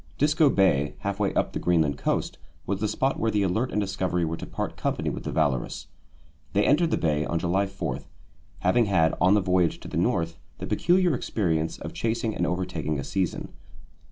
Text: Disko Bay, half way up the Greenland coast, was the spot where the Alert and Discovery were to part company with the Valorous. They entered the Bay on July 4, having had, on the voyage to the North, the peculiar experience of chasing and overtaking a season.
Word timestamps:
Disko 0.17 0.49
Bay, 0.49 0.95
half 1.01 1.19
way 1.19 1.31
up 1.35 1.53
the 1.53 1.59
Greenland 1.59 1.95
coast, 1.95 2.39
was 2.65 2.79
the 2.79 2.87
spot 2.87 3.19
where 3.19 3.29
the 3.29 3.43
Alert 3.43 3.71
and 3.71 3.79
Discovery 3.79 4.25
were 4.25 4.35
to 4.37 4.47
part 4.47 4.75
company 4.75 5.11
with 5.11 5.25
the 5.25 5.31
Valorous. 5.31 5.85
They 6.53 6.65
entered 6.65 6.89
the 6.89 6.97
Bay 6.97 7.23
on 7.23 7.37
July 7.37 7.67
4, 7.67 7.99
having 8.61 8.85
had, 8.85 9.13
on 9.21 9.35
the 9.35 9.41
voyage 9.41 9.79
to 9.81 9.87
the 9.87 9.97
North, 9.97 10.39
the 10.57 10.65
peculiar 10.65 11.13
experience 11.13 11.77
of 11.77 11.93
chasing 11.93 12.35
and 12.35 12.47
overtaking 12.47 12.97
a 12.97 13.03
season. 13.03 13.53